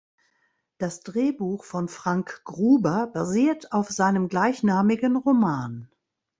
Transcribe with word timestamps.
Das 0.79 1.01
Drehbuch 1.03 1.63
von 1.63 1.87
Frank 1.87 2.41
Gruber 2.43 3.05
basiert 3.05 3.71
auf 3.71 3.89
seinem 3.89 4.29
gleichnamigen 4.29 5.15
Roman. 5.15 5.91